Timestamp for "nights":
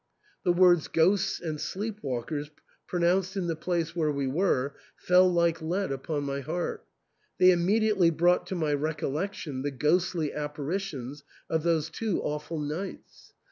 12.59-13.33